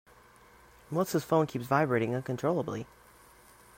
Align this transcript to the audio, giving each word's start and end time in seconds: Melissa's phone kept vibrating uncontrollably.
Melissa's 0.89 1.23
phone 1.23 1.45
kept 1.45 1.65
vibrating 1.65 2.15
uncontrollably. 2.15 2.87